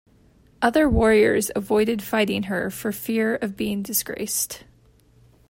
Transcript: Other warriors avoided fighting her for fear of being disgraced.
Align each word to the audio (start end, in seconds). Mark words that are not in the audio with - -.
Other 0.63 0.89
warriors 0.89 1.51
avoided 1.55 2.01
fighting 2.01 2.41
her 2.49 2.71
for 2.71 2.91
fear 2.91 3.35
of 3.35 3.55
being 3.55 3.83
disgraced. 3.83 4.63